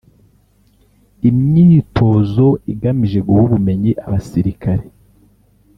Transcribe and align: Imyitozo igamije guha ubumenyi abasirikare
Imyitozo 1.29 2.45
igamije 2.71 3.19
guha 3.27 3.41
ubumenyi 3.47 3.91
abasirikare 4.05 4.83